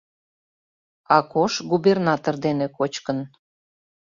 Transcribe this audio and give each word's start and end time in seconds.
Акош 1.17 1.53
губернатор 1.71 2.35
дене 2.45 2.67
кочкын. 2.77 3.19